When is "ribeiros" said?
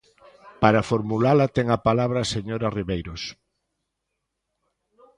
2.77-3.23